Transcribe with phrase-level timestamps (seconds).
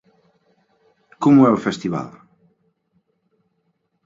[1.23, 2.09] Como é o festival?